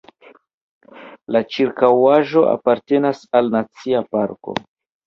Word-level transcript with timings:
La 1.35 1.41
ĉirkaŭaĵo 1.57 2.45
apartenas 2.57 3.25
al 3.43 3.57
Nacia 3.59 4.07
parko. 4.17 4.61